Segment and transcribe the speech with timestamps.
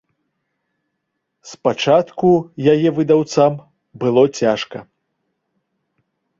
[1.51, 2.31] Спачатку
[2.73, 3.51] яе выдаўцам
[4.07, 4.77] было цяжка.